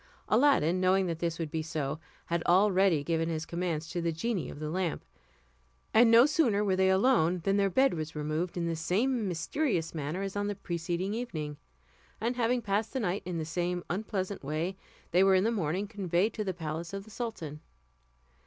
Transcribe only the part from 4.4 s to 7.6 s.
of the lamp; and no sooner were they alone than